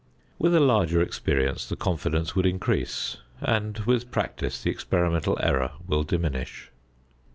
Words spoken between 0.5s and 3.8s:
a larger experience the confidence would increase, and